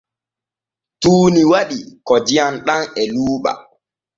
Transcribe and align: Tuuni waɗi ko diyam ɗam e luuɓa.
Tuuni 1.01 1.41
waɗi 1.51 1.79
ko 2.07 2.13
diyam 2.25 2.53
ɗam 2.65 2.81
e 3.01 3.03
luuɓa. 3.13 3.51